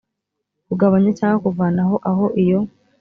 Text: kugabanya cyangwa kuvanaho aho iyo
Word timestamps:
kugabanya 0.67 1.11
cyangwa 1.19 1.41
kuvanaho 1.45 1.95
aho 2.09 2.25
iyo 2.43 2.59